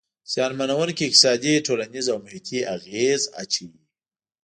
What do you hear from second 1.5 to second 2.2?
ټولنیز او